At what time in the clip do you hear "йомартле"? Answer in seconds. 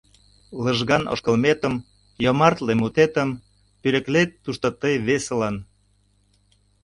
2.23-2.73